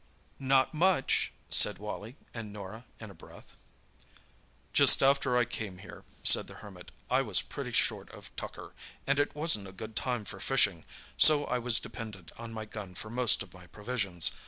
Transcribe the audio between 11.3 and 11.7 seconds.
I